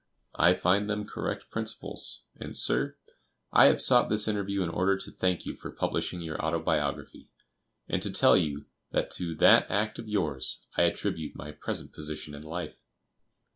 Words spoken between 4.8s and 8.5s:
to thank you for publishing your autobiography, and to tell